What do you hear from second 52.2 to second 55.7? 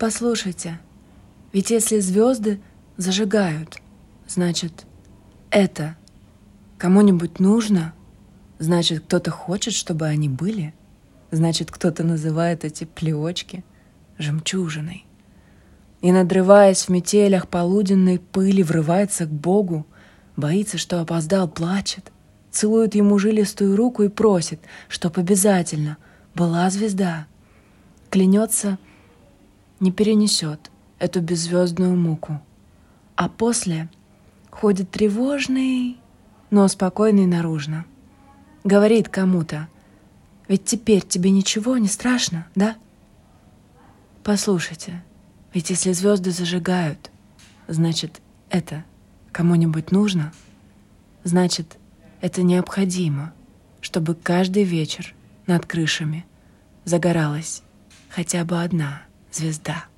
это необходимо, чтобы каждый вечер над